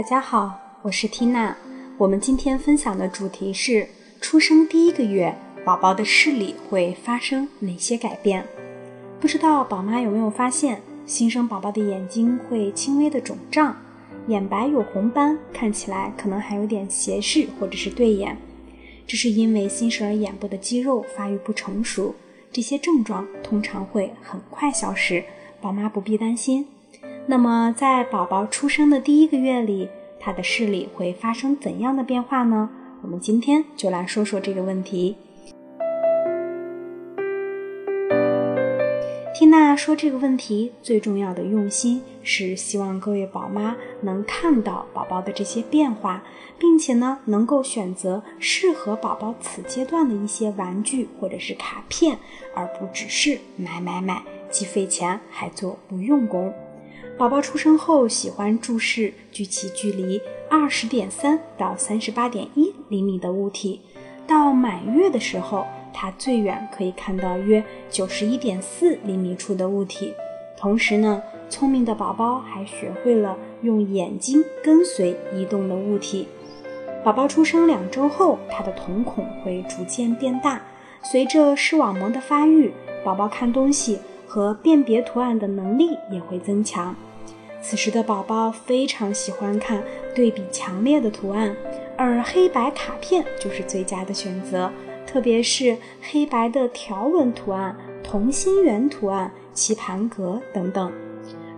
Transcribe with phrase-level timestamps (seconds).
[0.00, 1.54] 大家好，我是缇娜。
[1.98, 3.86] 我们今天分享的主题是
[4.18, 8.42] 出生第一个月，宝宝的视力会发生哪些改变？
[9.20, 13.76] 不知道宝妈有没有发现，新生宝宝的眼睛会轻微的肿胀，
[14.28, 18.38] 眼白有红斑，看起来可能还有点斜视或者是对眼。
[19.06, 22.14] 这是因为新生儿眼部的肌肉发育不成熟，
[22.50, 25.22] 这些症状通常会很快消失，
[25.60, 26.66] 宝妈不必担心。
[27.26, 29.88] 那么，在宝宝出生的第一个月里，
[30.18, 32.68] 他的视力会发生怎样的变化呢？
[33.02, 35.16] 我们今天就来说说这个问题。
[39.32, 46.22] 缇娜说这个问题最重要的用心是希望各位宝妈能看到宝宝的这些变化，
[46.58, 52.18] 并且呢，能够选择适合宝宝此阶段的一些玩具或者是卡片，
[52.54, 56.52] 而不只是买买买，既费钱还做不用功。
[57.20, 60.18] 宝宝出生后，喜欢注视距其距离
[60.48, 63.82] 二十点三到三十八点一厘米的物体。
[64.26, 70.14] 到满月的时候，它最远可以看到约九十一点四厘米处的物体。
[70.56, 76.26] 同时呢，聪明的宝宝还学会了用眼睛跟随移动的物体。
[77.04, 80.62] 宝宝出生两周后，他的瞳孔会逐渐变大。
[81.02, 82.72] 随着视网膜的发育，
[83.04, 86.96] 宝宝看东西和辨别图案的能力也会增强。
[87.62, 89.82] 此时的宝宝非常喜欢看
[90.14, 91.54] 对比强烈的图案，
[91.96, 94.70] 而黑白卡片就是最佳的选择，
[95.06, 100.90] 特别是黑白的条纹图案、同心圆图案、棋盘格等等。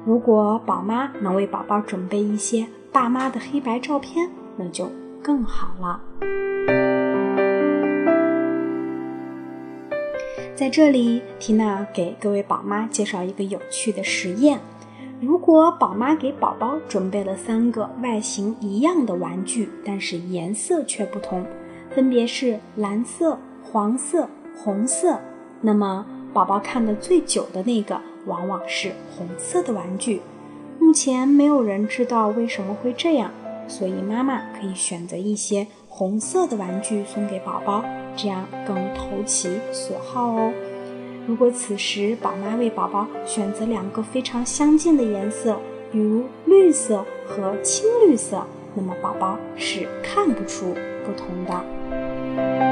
[0.05, 4.91] 如果宝妈能为宝宝准备一些爸妈的黑白照片，那就
[5.23, 6.01] 更好了。
[10.55, 14.59] 在这里，缇娜给各位宝妈介绍一个有趣的实验。
[15.23, 21.47] 如果宝妈给宝宝准备了三个外形一样的玩具，但是颜色却不同，
[21.95, 25.21] 分别是蓝色、黄色、红色，
[25.61, 30.21] 那么宝宝看的最久的那个往往是红色的玩具。
[30.81, 33.31] 目前没有人知道为什么会这样，
[33.69, 37.85] 所以妈妈可以选择一些红色的玩具送给宝宝，
[38.17, 40.53] 这样更投其所好哦。
[41.27, 45.57] 如果此时宝妈为宝宝选择两个非常相近的颜色，
[45.93, 48.45] 比如绿色和青绿色，
[48.75, 50.75] 那么宝宝是看不出
[51.05, 52.72] 不同的。